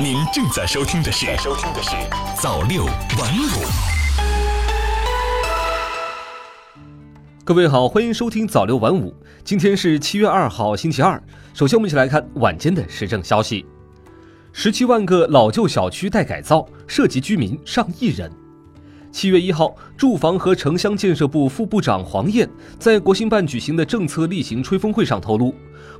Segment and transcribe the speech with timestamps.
[0.00, 1.90] 您正在收听的是《收听的是
[2.40, 3.46] 早六晚五》。
[7.44, 9.14] 各位好，欢迎收听早六晚五。
[9.44, 11.22] 今天是七月二号，星期二。
[11.52, 13.66] 首先，我们一起来看晚间的时政消息：
[14.52, 18.32] 十七万个老旧小区待改造，涉及居民上亿人。
[19.12, 22.48] 七月一号，住房和城乡建设部副部长黄燕
[22.78, 25.54] 在国新办举行的政策例行吹风会上透露，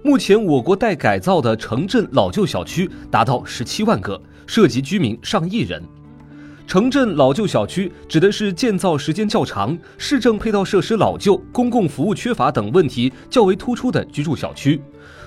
[0.05, 5.81] 目前我国待改造的城镇老旧小区达到十七万个，涉及居民上亿人。
[6.67, 14.81] 城镇老旧小区指的是建造时间较长、市政配套设施老旧、公共服务缺乏等问题较为突出的居住小区，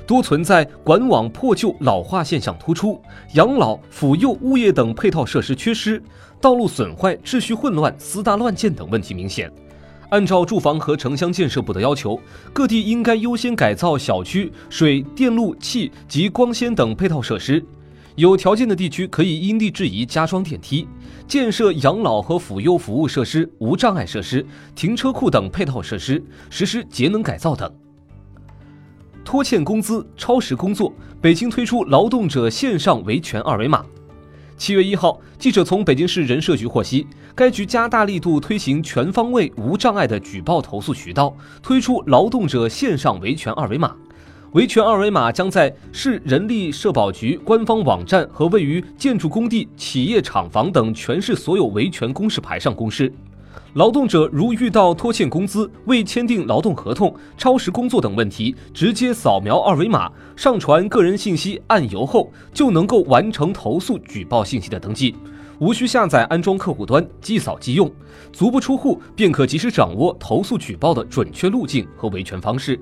[0.05, 3.01] 多存在管网破旧老化现象突出，
[3.35, 6.03] 养老、抚幼、物业等配套设施缺失。
[6.41, 9.49] 道路损坏、秩序混乱、私搭乱建等问题明显。
[10.09, 12.19] 按照住房和城乡建设部的要求，
[12.53, 17.63] 各地应该优先改造小区水电路气及光纤等配套设施。
[18.15, 20.87] 有条件的地区可以因地制宜加装电梯，
[21.27, 27.69] 建设养老和抚幼服务设施、无障碍设施、停车库等配套设施，实施节能改造等。
[29.25, 33.85] 拖欠工资、超时工作，北京推出劳动者线上维权二维码。
[34.57, 43.93] 七月一号，记者从北京市人社局获悉，该局加大力度推行全方位无障碍的举报投诉渠道，推出劳动者线上维权二维码。
[44.53, 53.11] 维权二维码将在市人力社保局官方网站和位于建筑工地、企业厂房等全市所有维权公示牌上公示。
[53.73, 65.15] 劳动者如遇到拖欠工资、未签订劳动合同、超时工作等问题，直接扫描二维码，上传个人信息，按邮后就能够完成投诉举报信息的登记，
[65.59, 67.91] 无需下载安装客户端，即扫即用，
[68.31, 72.79] 足不出户便可及时掌握投诉举报的准确路径和维权方式。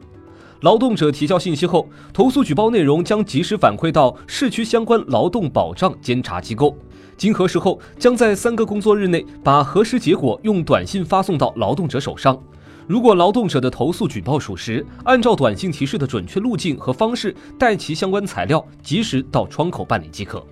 [0.62, 6.78] 劳动者提交信息后，投诉举报内容将及时反馈到市区相关劳动保障监察机构。
[7.24, 12.38] 经核实后，将在三个工作日内把核实结果用短信发送到劳动者手上。
[12.86, 20.46] 如果劳动者的投诉举报属实，按照短信提示的准确路径和方式，带齐相关材料，及时到窗口办理即可。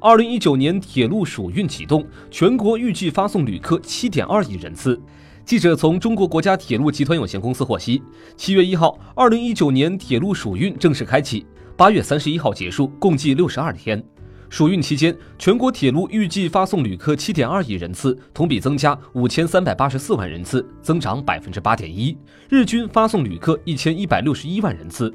[0.00, 5.00] 二零一九年铁路暑运启动，全国预计发送旅客七点二亿人次。
[5.44, 8.02] 记者从中国国家铁路集团有限公司获悉，
[8.36, 11.46] 七月一号，二零一九年铁路暑运正式开启，
[11.76, 14.04] 八月三十一号结束，共计六十二天。
[14.50, 22.16] 暑运期间，全国铁路预计发送旅客七点二亿人次，同比增加五千三百八十四万人次，增长百分之八点一。
[22.48, 25.14] 日均发送旅客一千一百六十一万人次。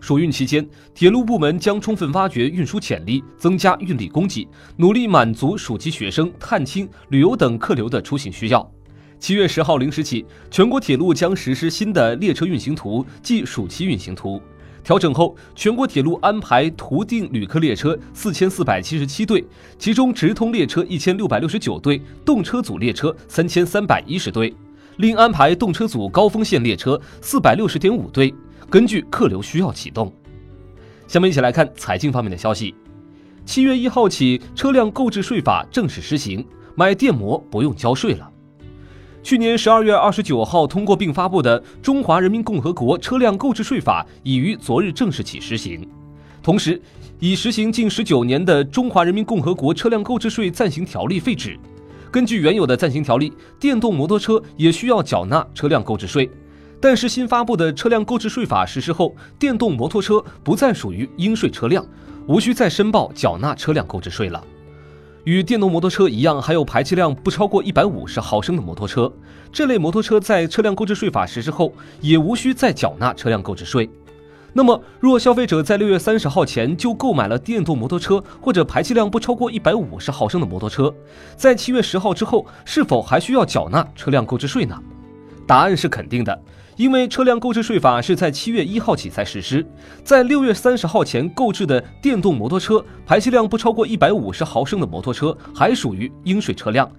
[0.00, 8.68] 暑运期间，铁路部门将充分挖掘运输潜力，增加运力供给，努力满足暑期学生、探亲、旅游等客流的出行需要。
[9.20, 14.42] 七月十号零时起，全国铁路将实施新的列车运行图，即暑期运行图。
[14.84, 19.44] 调整后，全国铁路安排图定旅客列车四千四百七十七对，
[19.78, 24.52] 其中直通列车一千六百六十九对，动车组列车三千三百一十对，
[24.96, 28.34] 另安排动车组高峰线列车四百六十点五对，
[28.68, 30.12] 根据客流需要启动。
[31.06, 32.74] 下面一起来看财经方面的消息。
[33.44, 36.44] 七月一号起，车辆购置税法正式施行，
[36.74, 38.31] 买电摩不用交税了。
[39.22, 45.88] 去年十二月二十九号通过并发布的《中华人民共和国车辆购置税法》已于昨日正式起实行，
[46.42, 46.80] 同时
[47.20, 51.56] 已实行近十九年的《中华人民共和国车辆购置税暂行条例》废止。
[52.10, 56.28] 根据原有的暂行条例，电动摩托车也需要缴纳车辆购置税，
[56.80, 61.86] 但是新发布的《车辆购置税法》实施后，电动摩托车不再属于应税车辆，
[62.26, 64.44] 无需再申报缴纳车辆购置税了。
[65.24, 69.12] 与电动摩托车一样，还有排气量不超过一百五十毫升的摩托车。
[69.52, 73.88] 这类摩托车在车辆购置税法实施后，也无需再缴纳车辆购置税。
[74.52, 80.92] 那么，若消费者在六月三十号前就购买了电动摩托车或者排气量不超过一百五十毫升的摩托车，
[81.36, 84.76] 在七月十号之后，是否还需要缴纳车辆购置税呢？
[85.46, 86.42] 答案是肯定的。
[86.76, 89.64] 因为车辆购置税法是在七月一号起才实施，
[90.02, 96.90] 在六月三十号前购置的电动摩托车，排气量不超过一百五十毫升的摩托车还属于应税车辆，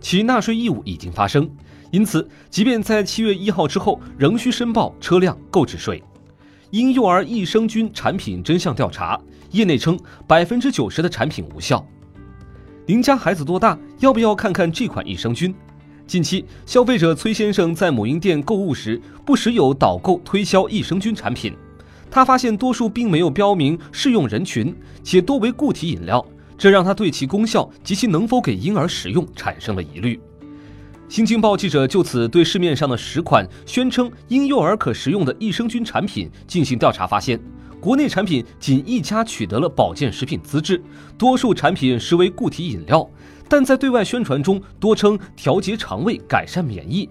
[0.00, 1.50] 其纳税义务已经发生。
[1.90, 6.02] 因此，即便在七月一号之后，仍需申报车辆购置税。
[6.70, 9.20] 婴幼儿益生菌产品真相调查，
[9.50, 11.86] 业内称百分之九十的产品无效。
[12.86, 13.78] 您家孩子多大？
[14.00, 15.54] 要不要看看这款益生菌？
[16.12, 21.54] 近期，消费者崔先生在母婴店购物时，不时有导购推销益生菌产品。
[22.10, 26.22] 他发现多数并没有标明适用人群，且多为固体饮料，
[26.58, 30.20] 这让他对其功效及其能否给婴儿使用产生了疑虑。
[31.08, 37.40] 新京报记者就此对市面上的十款宣称婴幼儿可食用的益生菌产品进行调查，发现
[37.80, 40.82] 国内产品仅一家取得了保健食品资质，
[41.16, 43.08] 多数产品实为固体饮料，
[43.52, 47.06] 但在对外宣传中多称调节肠胃、改善免疫。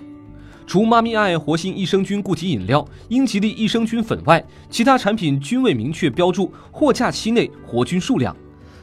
[0.66, 8.36] 除妈咪爱活性益生菌固体饮料、英吉利益生菌粉外，其他产品均未明确标注货架期内活菌数量。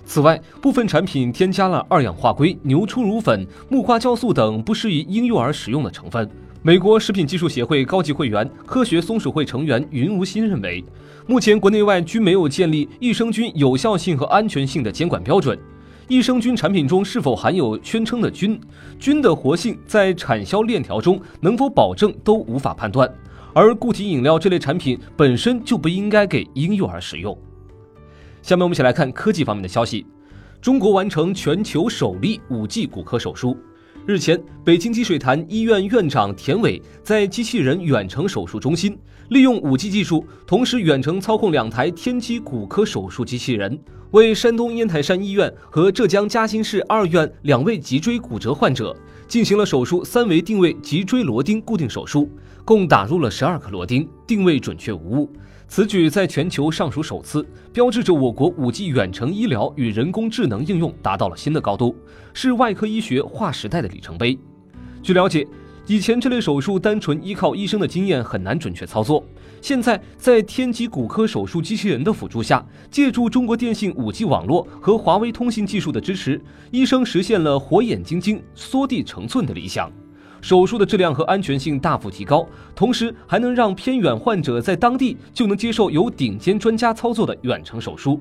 [0.05, 6.31] 此外，部分产品添加了二氧化硅、牛初乳粉、木瓜酵素等不适宜婴幼儿使用的成分。
[6.62, 10.84] 美国食品技术协会高级会员、科学松鼠会成员云无心认为，
[11.26, 15.58] 目前国内外均没有建立益生菌有效性和安全性的监管标准。
[16.08, 18.58] 益生菌产品中是否含有宣称的菌？
[18.99, 23.12] 菌的活性在产销链条中能否保证都无法判断。
[23.52, 27.37] 而固体饮料这类产品本身就不应该给婴幼儿使用。
[28.40, 30.06] 下面我们一起来看科技方面的消息：
[30.62, 33.54] 中国完成全球首例 5G 骨科手术。
[34.08, 43.78] 日前，北京积水潭医院院长田伟在机器人远程手术中心利用 5G 技术，同时远程操控两台天基骨科手术机器人。
[44.12, 48.96] 为山东烟台山医院和浙江嘉兴市二院两位脊椎骨折患者
[49.26, 52.31] 进行了手术三维定位脊椎螺钉固定手术，
[52.64, 55.31] 共打入了十二颗螺钉，定位准确无误。
[55.68, 61.94] 此举在全球尚属首次，标志着我国 5G 远程医疗与人工智能应用达到了新的高度，
[62.32, 64.38] 是外科医学划时代的里程碑。
[65.02, 65.46] 据了解。
[65.90, 69.24] 以前这类手术单纯依靠医生的经验很难准确操作，
[69.62, 76.38] 现在在天玑骨科手术机器人的辅助下，借助中国电信 5G 网络和华为通信技术的支持，
[76.70, 79.90] 医生实现了火眼金睛、缩地成寸的理想。
[80.40, 88.20] 手术的质量和安全性大幅提高，同时还能让偏远患者在当地就能接受由顶尖专家操作的远程手术。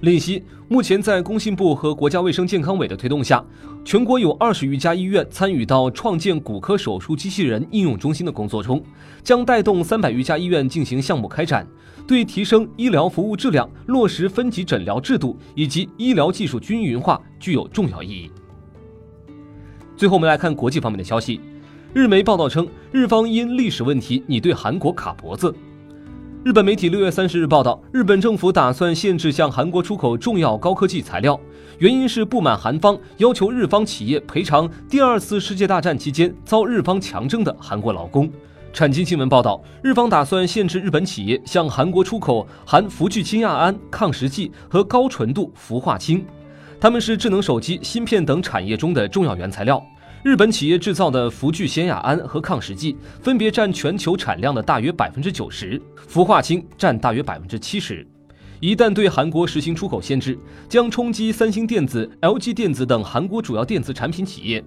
[0.00, 3.44] 另悉，目前在工信部和国家卫生健康委的推动下，
[3.84, 8.82] 全国有二十余家医院参与到创建骨科手术机器人应用中心的工作中，
[9.22, 11.64] 将带动三百余家医院进行项目开展，
[12.04, 18.28] 对提升医疗服务质量、落实分级诊疗制度以及医疗技术均匀化具有重要意义。
[19.96, 21.40] 最后，我们来看国际方面的消息，
[21.94, 25.54] 日媒报道称，日方因历史问题拟对韩国卡脖子。
[26.42, 31.38] 日本媒体六月三十日报道，日本政府打算限制向韩国出口重要高科技材料，
[31.78, 38.30] 原因是不满韩方要求日方企业赔偿第二次世界大战期间遭日方强征的韩国劳工。
[38.72, 46.24] 产经新闻报道，日方打算限制日本企业向韩国出口含氟聚氰亚胺、抗蚀剂和高纯度氟化氢，
[46.80, 49.84] 它们是智能手机、芯片等产业中的重要原材料。
[50.22, 58.06] 日本企业制造的氟聚酰亚胺和抗蚀剂分别占全球产量的大约百分之九十，氟化氢占大约百分之七十。
[58.60, 60.38] 一旦对韩国实行出口限制，
[60.68, 64.64] 将冲击三星电子、LG 电子等韩国主要电子产品企业。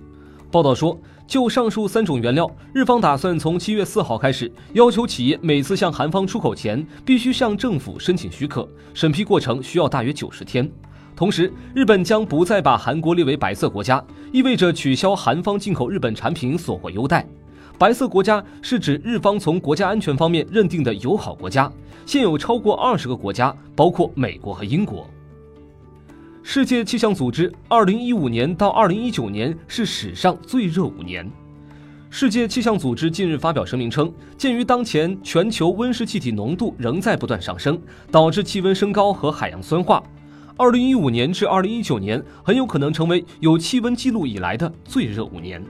[0.52, 10.70] 报道说，就上述三种原料，日方打算从七月四号开始，要求企业每次向韩方出口前，必须向政府申请许可，审批过程需要大约九十天。
[11.16, 14.04] 同时，日本将不再把韩国列为白色国家，
[14.34, 17.26] 意味着取消韩方进口日本产品所获优待。
[17.78, 21.72] 白色国家是指日方从国家安全方面认定的友好国家，
[22.06, 25.10] 现有超过二十个国家，包括美国和英国。
[26.44, 31.30] 世界气象组织，二零一五年到二零一九年是史上最热五年。
[32.10, 40.04] 世界气象组织近日发表声明称，鉴于当前全球温室气体浓度仍在不断上升，导致气温升高和海洋酸化。
[40.58, 45.62] 二零一五年至二零一九年很有可能成为有气温记录以来的最热五年。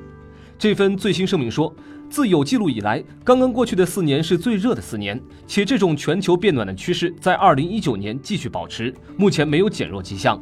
[0.59, 1.73] 这份最新声明说，
[2.07, 10.39] 自有记录以来，刚刚过去的四年是最热的四年，且这种全球变暖的趋势在二零一九年继续保持，目前没有减弱迹象。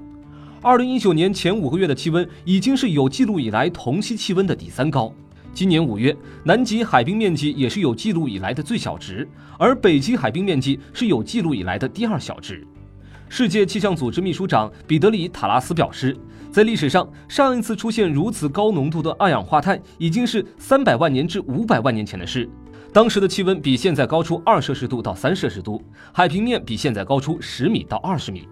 [0.61, 5.13] 二零一九年前五个月的气温已经是有记录以来同期气温的第三高。
[5.53, 6.13] 今年五月，
[6.43, 9.25] 南极海冰面积也是有记录以来的最小值，
[9.57, 12.67] 而北极海冰面积是有记录以来的第二小值。
[13.29, 16.15] 世界气象组织秘书长彼得里·塔拉斯表示，
[16.51, 22.49] 在历史上，上一次出现如此高浓度的二氧化碳已经是三百万年至五百万年前的事。
[22.91, 28.47] 当时的气温比现在高出二摄氏度到三摄氏度，海平面比现在高出十米到二十米。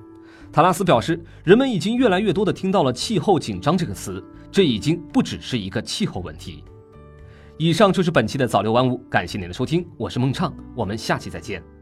[0.51, 6.63] 塔拉斯表示，人们已经越来越多地听到了“气候紧张”这个词，这已经不只是一个气候问题。
[7.58, 11.81] 以上就是本期的早六晚五，感谢您的收听，我是孟畅，我们下期再见。